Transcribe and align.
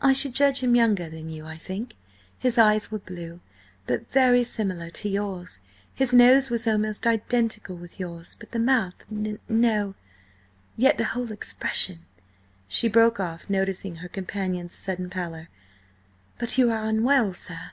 I 0.00 0.12
should 0.12 0.36
judge 0.36 0.60
him 0.60 0.76
younger 0.76 1.10
than 1.10 1.28
you, 1.30 1.46
I 1.46 1.58
think. 1.58 1.96
His 2.38 2.58
eyes 2.58 2.92
were 2.92 3.00
blue, 3.00 3.40
but 3.88 4.08
very 4.12 4.44
similar 4.44 4.88
to 4.90 5.08
yours. 5.08 5.58
His 5.92 6.12
nose 6.12 6.48
was 6.48 6.68
almost 6.68 7.08
identical 7.08 7.74
with 7.74 7.98
yours, 7.98 8.36
but 8.38 8.52
the 8.52 8.60
mouth–n 8.60 9.40
no. 9.48 9.96
Yet 10.76 10.96
the 10.96 11.06
whole 11.10 11.32
expression—" 11.32 12.06
She 12.68 12.86
broke 12.86 13.18
off, 13.18 13.50
noticing 13.50 13.96
her 13.96 14.08
companion's 14.08 14.74
sudden 14.74 15.10
pallor. 15.10 15.48
"But 16.38 16.56
you 16.56 16.70
are 16.70 16.84
unwell, 16.84 17.32
sir?" 17.34 17.72